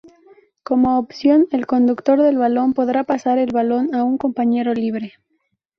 [0.63, 5.13] Como opción, el conductor del balón podrá pasar el balón a un compañero libre.